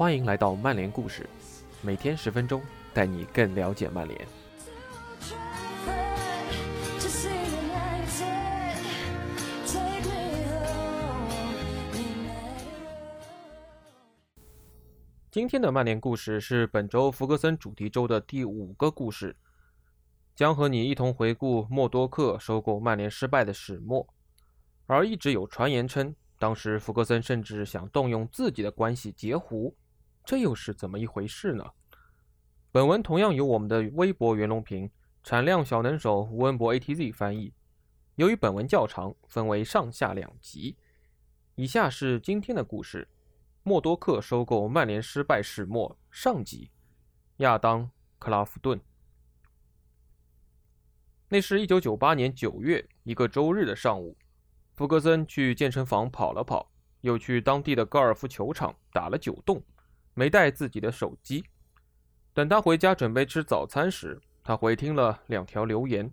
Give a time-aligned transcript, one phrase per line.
[0.00, 1.28] 欢迎来到曼联故事，
[1.82, 2.62] 每天十分钟，
[2.94, 4.26] 带你更了解曼联。
[15.30, 19.36] 今天的曼联故事是本周福格森主题周的第五个故事，
[20.34, 24.08] 将和你一同回顾默多克收购曼联失败的始末。
[24.86, 29.76] 而一直有传言称，当时福格森甚至想动用自己的关系截胡，
[30.30, 31.72] 这又是怎么一回事呢？
[32.70, 34.88] 本文同样由我们的微博袁隆平、
[35.24, 37.52] 产量小能手吴文博 ATZ 翻译。
[38.14, 40.76] 由于本文较长，分为上下两集。
[41.56, 43.08] 以下是今天的故事：
[43.64, 46.70] 默多克收购曼联失败始末上集。
[47.38, 47.86] 亚当·
[48.20, 48.80] 克拉夫顿。
[51.28, 54.16] 那是一九九八年九月一个周日的上午。
[54.74, 59.60] 福格森去健身房跑了跑，又去当地的高尔夫球场打了九洞，
[60.20, 61.42] 没带自己的手机。
[62.34, 66.12] 等他回家准备吃早餐时，他回听了两条留言。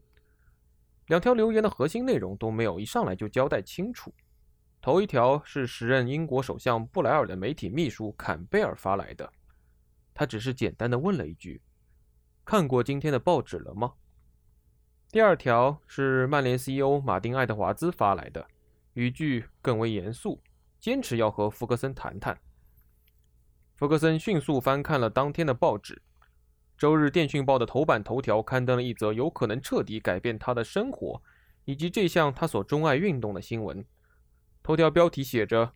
[1.08, 4.14] 两条留言的核心内容都没有一上来就交代清楚。
[4.82, 9.30] 头一条是时任英国首相布莱尔的媒体秘书坎贝尔发来的，
[10.14, 11.62] 他只是简单的问了一句
[12.46, 13.92] ：“看过今天的报纸了吗？”
[15.12, 18.48] 第二条是曼联 CEO 马丁·爱德华兹发来的。
[18.94, 20.42] 语句更为严肃，
[20.80, 22.40] 坚持要和福格森谈谈。
[23.78, 25.94] 福格森迅速翻看了当天的报纸，
[26.80, 31.22] 《周日电讯报》的头版头条刊登了一则有可能彻底改变他的生活
[31.66, 33.86] 以及这项他所钟爱运动的新闻。
[34.64, 35.74] 头条标题写着：“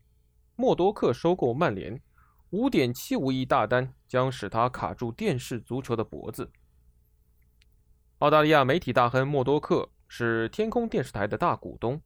[0.58, 2.02] 默多克收购曼联，
[2.50, 6.52] 五点七五亿大单将使他卡住电视足球的脖子。”
[8.18, 12.02] 澳大利亚媒体大亨默多克是天空电视台的大股东。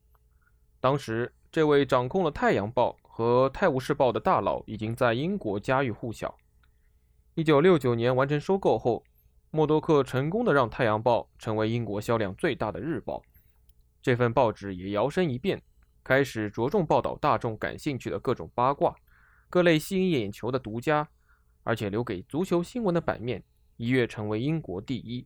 [0.81, 6.35] 当时，这位掌控了《太阳报》和《泰晤士报》的大佬已经在英国家喻户晓。
[7.35, 9.05] 1969年完成收购后，
[9.51, 13.21] 默多克成功的让《太阳报》成为英国销量最大的日报。
[14.01, 15.63] 这份报纸也摇身一变，
[16.03, 18.93] 开始着重报道大众感兴趣的各种八卦，
[19.49, 21.07] 各类吸引眼球的独家，
[21.63, 23.41] 而且留给足球新闻的版面
[23.77, 25.25] 一跃成为英国第一。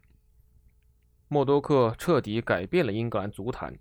[1.28, 3.76] 默多克彻底改变了英格兰足坛。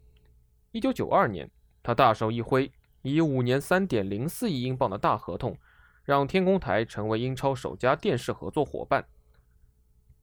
[0.72, 1.50] 1992年。
[1.80, 2.70] 他大手一挥，
[3.02, 5.56] 以五年三点零四亿英镑的大合同，
[6.04, 9.06] 让天空台成为英超首家电视合作伙伴。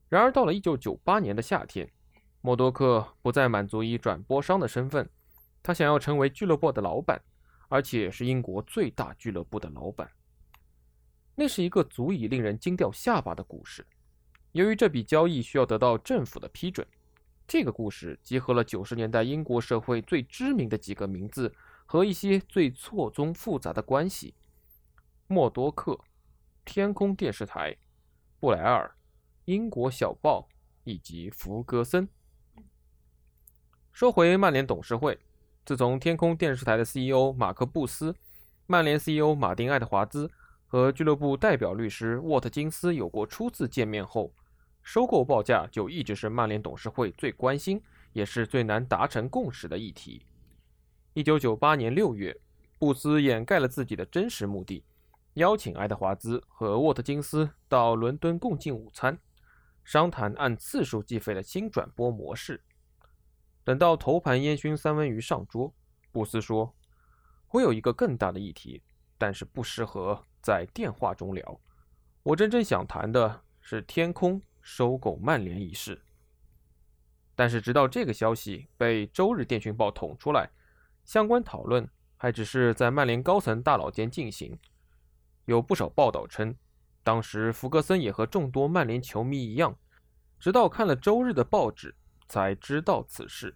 [0.09, 1.89] 然而，到了一九九八年的夏天，
[2.41, 5.09] 默多克不再满足于转播商的身份，
[5.63, 7.21] 他想要成为俱乐部的老板，
[7.69, 10.09] 而且是英国最大俱乐部的老板。
[11.33, 13.85] 那是一个足以令人惊掉下巴的故事。
[14.51, 16.85] 由于这笔交易需要得到政府的批准。
[17.47, 21.53] 这个故事集合了九十年代英国社会最知名的几个名字
[21.85, 24.33] 和一些最错综复杂的关系：
[25.27, 25.99] 默多克、
[26.65, 27.77] 天空电视台、
[28.39, 28.95] 布莱尔、
[29.45, 30.49] 英国小报
[30.83, 32.09] 以及福格森。
[33.93, 35.17] 说回曼联董事会，
[35.63, 38.13] 自从天空电视台的 CEO 马克·布斯、
[38.65, 40.29] 曼联 CEO 马丁·爱德华兹
[40.65, 44.33] 和俱乐部代表律师沃特金斯有过初次见面后，
[44.83, 47.81] 收购报价就一直是曼联董事会最关心，
[48.11, 50.25] 也是最难达成共识的议题。
[51.15, 52.37] 一九九八年六月，
[52.77, 54.83] 布斯掩盖了自己的真实目的，
[55.35, 59.17] 邀请爱德华兹和沃特金斯到伦敦共进午餐，
[59.85, 62.61] 商谈按次数计费的新转播模式。
[63.63, 65.73] 等到头盘烟熏三文鱼上桌，
[66.11, 66.75] 布斯说
[67.51, 68.83] ：“我有一个更大的议题，
[69.17, 71.61] 但是不适合在电话中聊。
[72.23, 76.01] 我真正想谈的是天空。”收购曼联一事，
[77.35, 80.49] 但是直到这个消息被《周日电讯报》捅出来，
[81.05, 84.59] 相关讨论还只是在曼联高层大佬间进行。
[85.45, 86.55] 有不少报道称，
[87.03, 89.77] 当时福格森也和众多曼联球迷一样，
[90.39, 91.95] 直到看了周日的报纸
[92.27, 93.55] 才知道此事。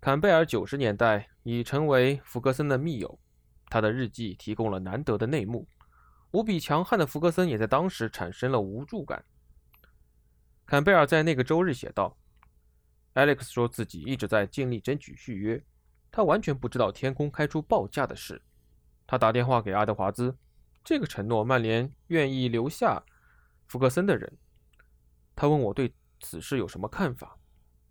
[0.00, 3.18] 坎贝尔九十年代已成为福格森的密友，
[3.68, 5.66] 他的日记提供了难得的内幕。
[6.30, 9.24] 无比强悍的福格森也在当时产生了无助感。
[10.64, 12.16] 坎贝尔在那个周日写道
[13.14, 15.64] ：“Alex 说自己一直在尽力争取续约，
[16.10, 18.40] 他完全不知道天空开出报价的事。
[19.06, 20.36] 他打电话给阿德华兹，
[20.84, 23.02] 这个承诺曼联愿意留下
[23.66, 24.36] 福格森的人。
[25.34, 27.36] 他问我对此事有什么看法。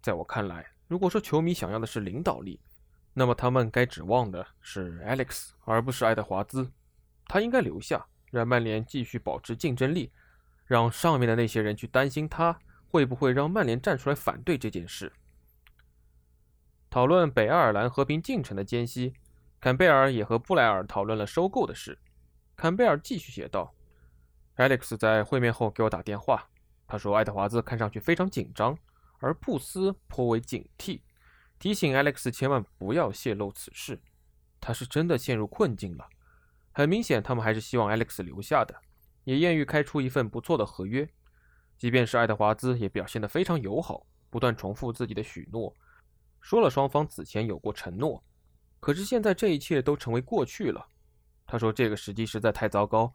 [0.02, 2.60] 在我看来，如果说球迷想要的是领导力，
[3.14, 6.72] 那么他们该指望的是 Alex，而不是爱德华兹。
[7.28, 10.12] 他应该留下，让曼联继续保持竞争力。”
[10.68, 12.58] 让上面的那些人去担心他
[12.88, 15.14] 会不会让曼联站出来反对这件事。
[16.96, 19.14] 讨论北爱尔兰和平进程的间隙，
[19.60, 22.00] 坎贝尔也和布莱尔讨论了收购的事。
[22.56, 23.76] 坎贝尔继续写道
[24.56, 26.48] ：“Alex 在会面后给我打电话，
[26.88, 28.78] 他说爱德华兹看上去非常紧张，
[29.20, 31.02] 而布斯颇为警惕，
[31.60, 34.00] 提醒 Alex 千万不要泄露此事。
[34.62, 36.08] 他是真的陷入困境了。
[36.72, 38.74] 很明显，他们还是希望 Alex 留下的，
[39.26, 41.06] 也愿意开出一份不错的合约。
[41.78, 45.76] 即便是爱德华兹也表现得非常友好，不断重复自己的许诺，
[46.46, 48.24] 说了双方此前有过承诺。
[48.80, 50.88] 可是现在这一切都成为过去了。”
[51.48, 53.12] 他说：“这个时机实在太糟糕，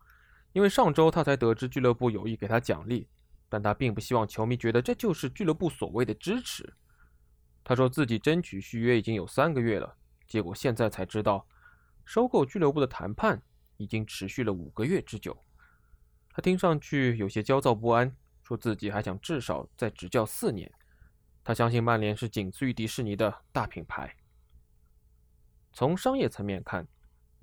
[0.53, 3.07] 因为上周他才得知俱乐部有意给他奖励，
[3.49, 6.75] 但他并不希望球迷觉得这就是俱乐部所谓的支持。”
[7.63, 9.97] 他说自己争取续约已经有三个月了，
[10.27, 11.47] 结果现在才知道，
[12.05, 13.41] 收购俱乐部的谈判
[13.77, 15.41] 已经持续了五个月之久。
[16.33, 18.13] 他听上去有些焦躁不安，
[18.43, 20.69] 说自己还想至少再执教四年。
[21.45, 24.17] 他相信曼联是仅次于迪士尼的大品牌。
[25.73, 26.87] 从商业层面看。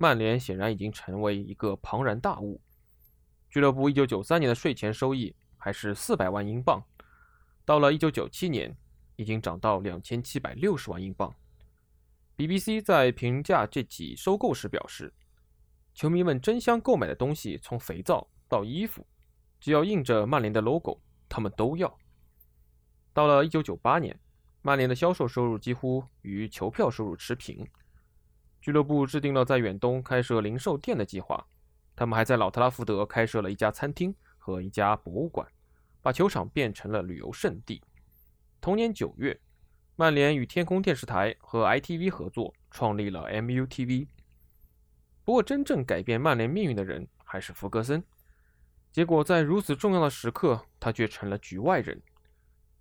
[0.00, 2.60] 曼联显然已经成为一个庞然大物。
[3.50, 6.80] 俱乐部1993年的税前收益还是400万英镑，
[7.64, 8.76] 到了1997年，
[9.16, 11.34] 已经涨到2760万英镑。
[12.36, 15.12] BBC 在评价这起收购时表示
[15.92, 19.04] ：“球迷们争相购买的东西，从肥皂到衣服，
[19.58, 21.98] 只要印着曼联的 logo，他们都要。”
[23.18, 24.16] 到了1998年，
[24.62, 27.66] 曼联的销售收入几乎与球票收入持平。
[28.60, 31.44] 俱乐部制定了在远东开设零售店的计划，
[31.96, 35.44] 他们还在老特拉福德开设了一家餐厅和一家博物馆，
[36.00, 37.82] 把球场变成了旅游胜地。
[38.60, 39.36] 同年九月，
[39.96, 44.06] 曼联与天空电视台和 ITV 合作，创立了 MUTV。
[45.24, 48.00] 不过，真正改变曼联命运的人还是弗格森。
[48.92, 52.00] 结果，在如此重要的时刻，他却成了局外人。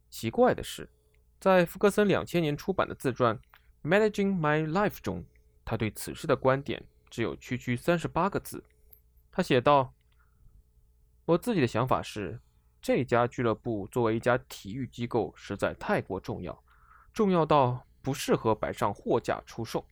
[0.09, 0.89] 奇怪的是，
[1.39, 3.39] 在福格森两千年出版的自传
[3.87, 5.25] 《Managing My Life》中。
[5.65, 8.63] 他对此事的观点只有区区三十八个字。
[9.29, 9.93] 他写道
[11.25, 12.39] ：“我自己的想法是，
[12.81, 16.63] 这家俱乐部作为一家体育机构实在太过重要，
[17.13, 19.85] 重要到不适合摆上货架出售。”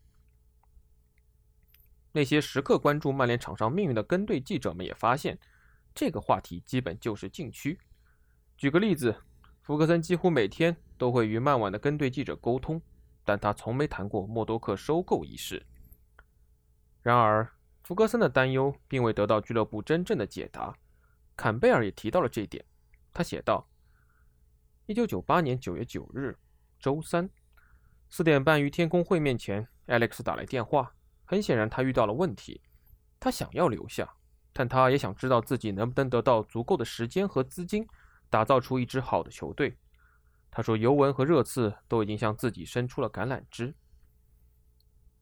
[2.13, 5.37] 那些时刻关注曼联场上命运的跟队记者们也发现，
[5.93, 7.77] 这个话题基本就是禁区。
[8.55, 9.13] 举个例子，
[9.65, 12.79] 福格森几乎每天都会与曼晚的跟队记者沟通。
[13.27, 15.65] 但他从没谈过默多克收购一事。
[17.01, 17.51] 然而，
[17.81, 20.71] 福格森的担忧并未得到俱乐部真正的解答。
[21.35, 22.63] 坎贝尔也提到了这一点。
[23.11, 23.67] 他写道
[24.85, 26.37] ：“一九九八年九月九日，
[26.79, 27.27] 周三，
[28.07, 30.93] 四点半于天空会面前，Alex 打来电话。
[31.25, 32.61] 很显然，他遇到了问题。
[33.19, 34.07] 他想要留下，
[34.53, 37.87] 但他也想知道自己能不能得到足够的时间和资金，
[38.29, 39.77] 打造出一支好的球队。”
[40.51, 43.75] 他说：“尤文和热刺都已经向自己伸出了橄榄枝。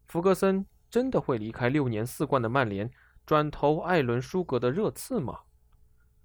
[0.05, 2.91] 弗格森真的会离开六年四冠的曼联，
[3.25, 5.39] 转投艾伦·舒格的热刺吗？”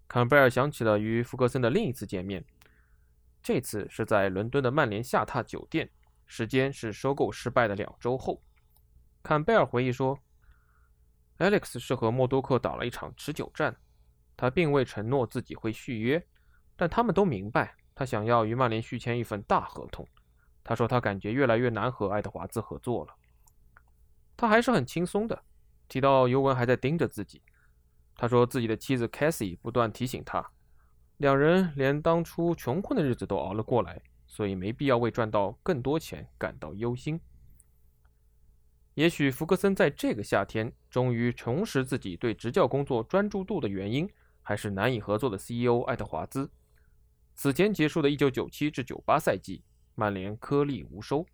[0.07, 2.45] 坎贝尔想起了与弗格森的另一次见面，
[3.43, 5.91] 这次是在伦敦的曼联下榻酒店，
[6.27, 8.43] 时间是收购失败的两周后。
[9.23, 10.19] 坎贝尔回忆说
[11.39, 13.77] ：“Alex 是和默多克打了一场持久战，
[14.37, 16.27] 他并未承诺自己会续约，
[16.79, 20.07] 但他们都明白。”他想要与曼联续签一份大合同。
[20.63, 23.15] 他说他感觉越来越难和爱德华兹合作了。
[24.37, 25.43] 他还是很轻松的，
[25.89, 27.43] 提到尤文还在盯着自己。
[28.15, 30.49] 他说自己的妻子 Cassie 不断提醒他，
[31.17, 37.21] 两人连当初穷困的日子都熬了过来，所以没必要为赚到更多钱感到忧心。
[38.95, 44.09] 也许福格森在这个夏天终于重拾自己对执教工作专注度的原因，
[44.43, 46.51] 还是难以合作的 CEO 爱德华兹。
[47.39, 49.63] 此前结束的1997至98赛季，
[49.95, 51.25] 曼联颗粒无收，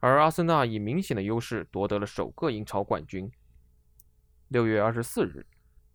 [0.00, 3.30] 而阿森纳以明显的优势夺得了首个英超冠军。
[4.50, 5.46] 6月24日，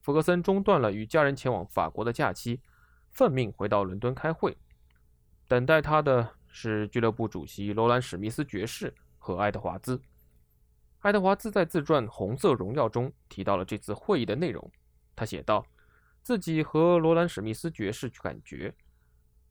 [0.01, 2.62] 弗格森中断了与家人前往法国的假期，
[3.10, 4.56] 奉命回到伦敦开会。
[5.48, 10.00] 等待他的是俱乐部主席罗兰·史密斯爵士和爱德华兹。
[11.00, 14.72] 爱德华兹在自传《红色荣耀》中提到了这次会议的内容。
[15.15, 15.65] 他写道
[16.22, 18.72] ：“自己和罗兰·史密斯爵士感觉。”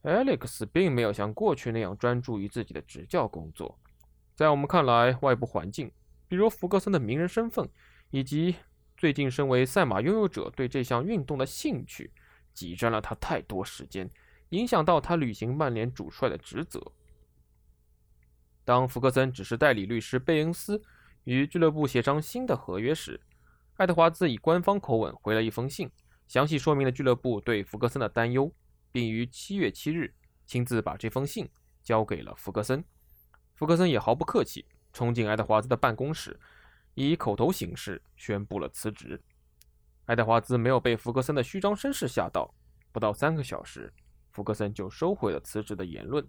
[0.03, 3.79] Alex 并没有像过去那样专注于自己的执教工作。
[4.35, 5.91] 在我们看来，外部环境，
[6.29, 7.69] 比如福格森的名人身份，
[8.11, 8.55] 以及
[8.97, 12.13] 最近身为赛马拥有者对这项运动的兴趣，
[12.55, 14.09] 挤占了他太多时间，
[14.51, 16.81] 影响到他履行曼联主帅的职责。
[18.65, 20.81] 当福格森只是代理律师贝恩斯
[21.25, 23.21] 与俱乐部协商新的合约时，
[23.77, 25.91] 爱德华兹以官方口吻回了一封信，
[26.29, 28.53] 详细说明了俱乐部对福格森的担忧。
[28.99, 30.13] 并于七月七日
[30.45, 31.49] 亲自把这封信
[31.85, 32.85] 交给了福格森。
[33.55, 36.37] 福格森也毫不客气，冲进爱德华兹的办公室，
[36.95, 39.23] 以口头形式宣布了辞职。
[40.07, 42.53] 爱德华兹没有被福格森的虚张声势吓到，
[42.91, 43.95] 不到三个小时，
[44.33, 46.27] 福格森就收回了辞职的言论。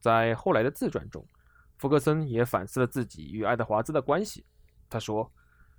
[0.00, 1.22] 在后来的自传中，
[1.76, 4.42] 福格森也反思了自己与爱德华兹的关系。
[4.88, 5.30] 他说：“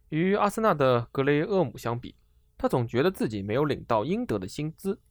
[0.09, 2.15] 与阿森纳的格雷厄姆相比，
[2.59, 5.01] 他总觉得自己没有领到应得的薪资。”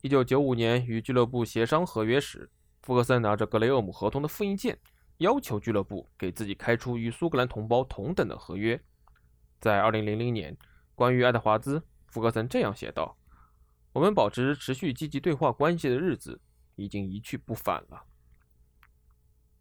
[0.00, 2.48] 一九九五年与俱乐部协商合约时，
[2.82, 4.78] 福格森拿着格雷厄姆合同的复印件，
[5.16, 8.80] 要求俱乐部给自己开出与苏格兰同胞同等的合约。
[9.58, 10.56] 在二零零零年，
[10.94, 13.16] 关于爱德华兹，福格森这样写道
[13.92, 16.40] ：“我们保持持续积极对话关系的日子
[16.76, 18.04] 已经一去不返了。”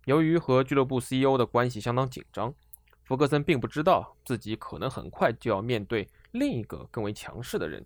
[0.05, 2.53] 由于和俱乐部 CEO 的关系相当紧张，
[3.03, 7.83] 福格森并不知道自己可能很快就要面对另一个更为强势的人。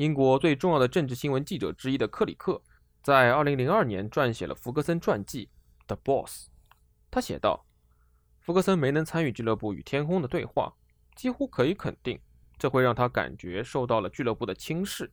[0.00, 2.62] 英国最重要的政治新闻记者之一的克里克，
[3.02, 5.50] 在2002年撰写了福格森传记
[5.86, 6.46] 《The Boss》。
[7.10, 7.66] 他写道
[8.40, 10.72] ：“福格森没能参与俱乐部与天空的对话，
[11.14, 12.18] 几乎可以肯定，
[12.56, 15.12] 这会让他感觉受到了俱乐部的轻视。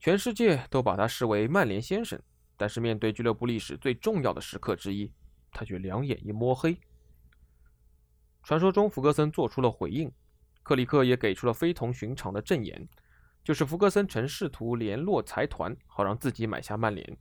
[0.00, 2.18] 全世界都把他视为曼联先生，
[2.56, 5.12] 但是面对俱乐部历史最重要的时刻之一，
[5.52, 6.80] 他却两眼一摸黑。”
[8.42, 10.10] 传说中，福格森做出了回应，
[10.62, 12.88] 克里克也给出了非同寻常的证言。
[13.48, 17.16] 就是福格森曾试图联络财团，好让自己买下曼联。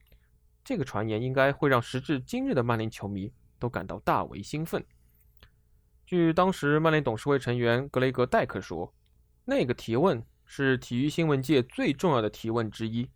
[0.62, 4.84] 这个传言应该会让时至今日的曼联球迷都感到大为兴奋。
[6.05, 8.93] 据当时曼联董事会成员格雷格·戴克说，
[9.46, 13.10] 那个提问是体育新闻界最重要的提问之一。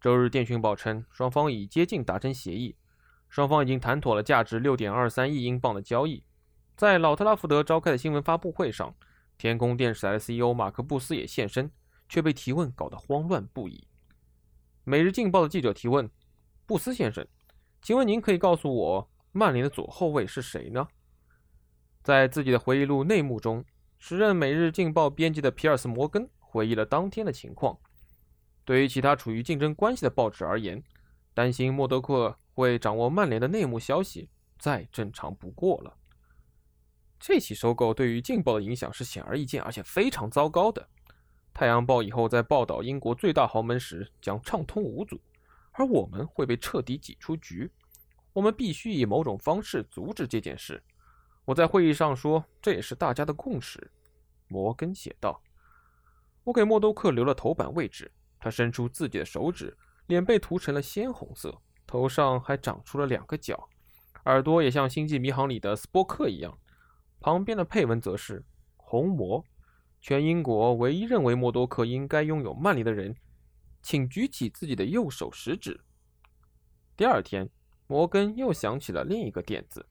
[0.00, 2.76] 周日电讯报称，双方已接近达成协议，
[3.28, 6.22] 双方已经谈妥了价值6.23亿英镑的交易。
[6.76, 8.94] 在老特拉福德召开的新闻发布会上，
[9.36, 11.68] 天空电视台的 CEO 马克·布斯也现身。
[12.10, 13.76] 却被提问搞得慌乱不已。
[14.82, 16.10] 《每日镜报》的记者提问
[16.66, 17.24] ：“布斯先生，
[17.80, 20.88] 请问您可以告诉我曼联的左后卫是谁呢？”
[22.02, 23.64] 在自己的回忆录内幕中，
[23.98, 27.78] 时任《每日镜报》编辑的皮尔斯·摩根回忆了当天的情况。
[28.64, 30.82] 对于其他处于竞争关系的报纸而言，
[31.32, 35.96] 担心默多克会掌握曼联的内幕消息，再正常不过了。
[37.20, 40.88] 这起收购对于《镜报》的影响是显而易见，而且非常糟糕的。
[41.52, 45.20] 太阳报以后在报道英国最大豪门时将畅通无阻，
[45.72, 47.70] 而我们会被彻底挤出局。
[48.32, 50.82] 我们必须以某种方式阻止这件事。
[51.44, 53.90] 我在会议上说，这也是大家的共识。
[54.46, 55.42] 摩根写道
[56.44, 58.10] ：“我给默多克留了头版位置。
[58.38, 59.76] 他伸出自己的手指，
[60.06, 63.68] 脸被涂成了鲜红色，头上还长出了两个角，
[64.26, 66.56] 耳朵也像《星际迷航》里的斯波克一样。
[67.20, 68.44] 旁边的配文则是
[68.76, 69.44] 红魔。”
[70.00, 73.14] 全英国唯一认为默多克应该拥有曼联的人，
[73.82, 75.78] 请举起自己的右手食指。
[76.96, 77.48] 第二天，
[77.86, 79.86] 摩根又想起了另一个点子。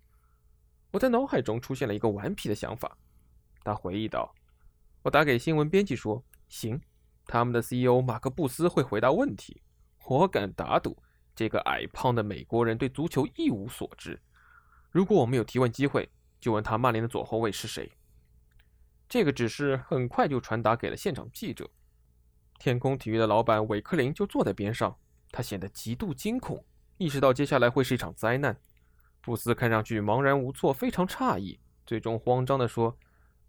[0.91, 2.97] 我在脑海中出现了一个顽皮的想法。
[3.63, 4.33] 他回忆道
[5.03, 6.81] ：“我打给新闻编辑说，行，
[7.27, 9.61] 他们的 CEO 马克布斯会回答问题。
[10.07, 10.97] 我敢打赌，
[11.35, 14.19] 这个矮胖的美国人对足球一无所知。
[14.89, 17.91] 如果我们有提问机会，就问他曼联的左后卫是谁。”
[19.09, 21.67] 这个指示很快就传达给了现场记者。
[22.59, 24.95] 天空体育的老板韦克林就坐在边上，
[25.31, 26.63] 他显得极度惊恐，
[26.97, 28.55] 意识到接下来会是一场灾难。
[29.21, 32.95] 布斯看上去茫然无措，非常诧异，最终慌张地说：“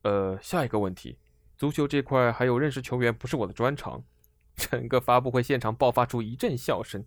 [0.03, 1.19] 呃，下一个问题，
[1.59, 4.03] 足球这块还有认识球员不是我的专长。”
[4.57, 7.05] 整个发布会现场爆发出一阵笑声。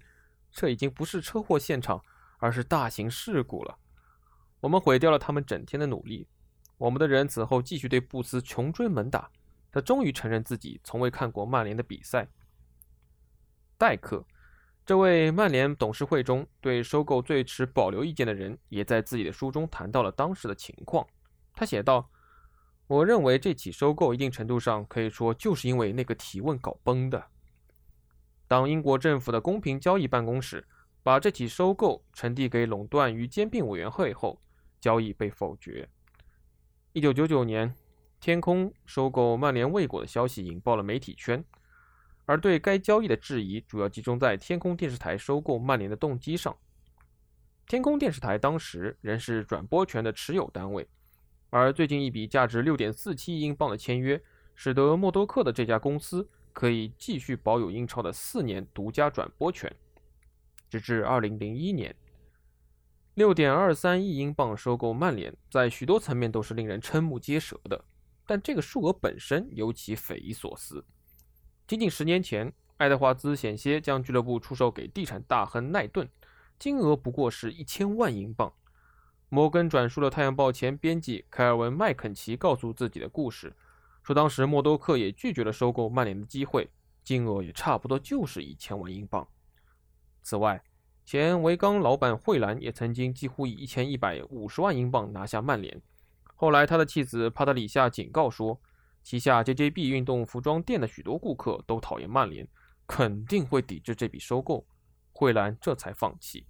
[0.51, 2.01] 这已经不是车祸现场，
[2.37, 3.77] 而是大型事故了。
[4.59, 6.27] 我们毁掉了他们整天的努力。
[6.77, 9.29] 我们的人此后继续对布斯穷追猛打，
[9.71, 12.27] 他终于承认自己从未看过曼联的比赛。
[13.77, 14.25] 戴克，
[14.85, 21.07] 这位曼联董事会中对收购最持保留意见的人，也在自己的书中谈到了当时的情况。
[21.53, 22.09] 他写道
[22.87, 27.27] ：“我认为这起收购一定程度上可以说就是因为那个提问搞崩的。
[28.47, 30.67] 当英国政府的公平交易办公室
[31.01, 34.41] 把这起收购呈递给垄断与兼并委员会后，
[34.81, 35.87] 交易被否决。”
[36.95, 37.73] 一九九九年，
[38.19, 41.43] 天空收购曼联未果的消息引爆了媒体圈，
[42.25, 46.55] 而对该交易的质疑主要集中在天空电视台收购曼联的动机上。
[47.65, 50.87] 天空电视台当时仍是转播权的持有单位，
[51.49, 54.21] 而最近一笔价值六点四七亿英镑的签约，
[54.53, 59.75] 使得默多克的这家公司可以继续保有英超的四年独家转播权，
[60.69, 61.95] 直至二零零一年。
[63.15, 67.85] 六点二三亿英镑收购曼联，在许多层面都是令人瞠目结舌的，
[68.25, 70.83] 但这个数额本身尤其匪夷所思。
[71.67, 76.09] 仅仅十年前，爱德华兹险些将俱乐部出售给地产大亨奈顿，
[76.57, 78.51] 金额不过是一千万英镑。
[79.29, 83.55] 摩根转述了《太阳报》前编辑凯尔文·麦肯齐告诉自己的故事，
[84.01, 86.67] 说当时默多克也拒绝了收购曼联的机会，
[87.03, 89.27] 金额也差不多就是一千万英镑。
[90.23, 90.63] 此外，
[91.05, 95.81] 前维冈老板惠兰也曾经几乎以一千一百五十万英镑拿下曼联。
[96.35, 98.59] 后来，他的妻子帕特里夏警告说，
[99.03, 102.47] 旗下 JJB 运动服装店的许多顾客都讨厌曼联，
[102.87, 104.65] 肯定会抵制这笔收购。
[105.11, 106.47] 惠兰这才放弃。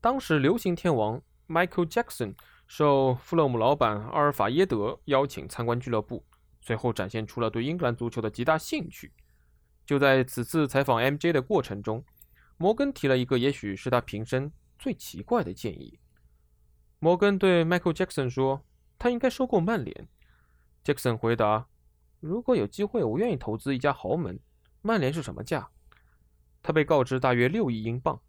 [0.00, 2.34] 当时，流行天王 Michael Jackson
[2.66, 6.24] 受富勒姆老板阿尔法耶德邀请参观俱乐部，
[6.60, 9.12] 随后展现出了对英格兰足球的极大兴趣。
[9.86, 12.04] 就在此次采访 MJ 的过程中，
[12.56, 15.98] 摩根提了一个也许是他平生最奇怪的建议。
[16.98, 18.64] 摩根对 Michael Jackson 说
[18.98, 20.08] ：“他应该收购曼联。
[20.82, 21.66] ”Jackson 回答
[22.20, 24.40] ：“如果有机会，我愿意投资一家豪门。
[24.80, 25.68] 曼联是什么价？”
[26.62, 28.20] 他被告知大约六亿英镑。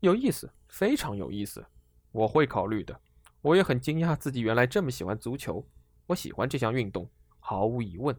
[0.00, 1.64] 有意思，非常有意思。
[2.12, 3.00] 我会考虑的。
[3.40, 5.64] 我也很惊讶自己原来这么喜欢足球。
[6.06, 8.14] 我喜欢这项运动，毫无疑问。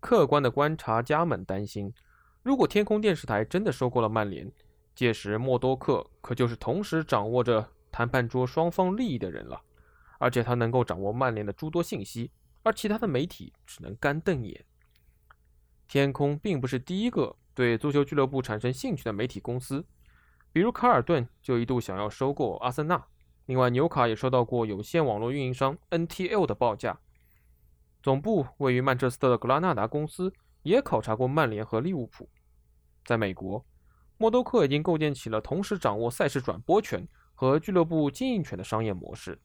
[0.00, 1.92] 客观的观察家们担心，
[2.46, 4.48] 如果天空电视台真的收购了曼联，
[4.94, 9.60] 届时默多克可就是同时掌握着谈判桌双方利益的人了，
[10.20, 12.30] 而且他能够掌握曼联的诸多信息，
[12.62, 14.64] 而其他的媒体只能干瞪眼。
[15.88, 19.84] 天空并不是第一个对足球俱乐部产生兴趣的媒体公司，
[20.52, 23.04] 比如卡尔顿就一度想要收购阿森纳，
[23.46, 27.00] 另外纽卡也收到过有线网络运营商 NTL 的报价。
[28.04, 32.28] 总部位于曼彻斯特的格拉纳达公司也考察过曼联和利物浦。
[33.06, 33.64] 在美国，
[34.18, 39.40] 默多克已经构建起了同时掌握赛事转播权和俱乐部经营权的商业模式。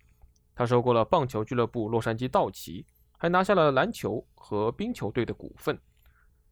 [0.55, 2.85] 他收购了棒球俱乐部洛杉矶道奇，
[3.17, 5.79] 还拿下了篮球和冰球队的股份。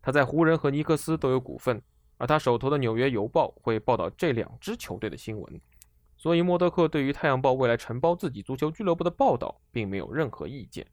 [0.02, 1.82] 他在湖人和尼克斯都有股份，
[2.18, 5.62] 而他手头的《纽约邮报》会报道这两支球队的新闻。
[6.16, 10.86] 所以，默多克对于《太阳报》未来承包自己足球俱乐部的报道并没有任何意见。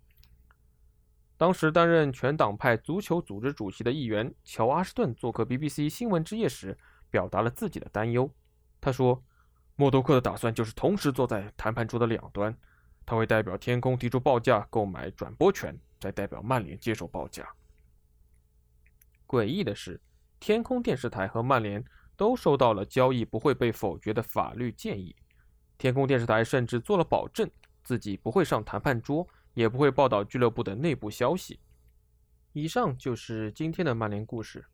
[1.38, 6.79] 当时担任全党派足球组织主席的议员乔·阿什顿做客 BBC 新闻之夜时，
[7.11, 8.31] 表达了自己的担忧。
[8.81, 9.22] 他说
[9.77, 12.57] ：“默多克的打算就是同时坐在谈判桌的两端，
[13.05, 17.46] 他会代表天空提出报价购买转播权，再代表曼联接受报价。”
[19.29, 20.01] 诡异的是，
[20.40, 21.85] 天空电视台和曼联
[22.16, 25.14] 都收到了交易不会被否决的法律建议。
[25.77, 27.51] 天空电视台甚至做了保证，
[27.83, 29.29] 自己不会上谈判桌。
[29.57, 31.61] 也不会报道俱乐部的内部消息。
[32.53, 34.66] 以上就是今天的曼联故事，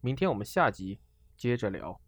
[0.00, 1.00] 明天我们下集
[1.36, 2.00] 接着聊。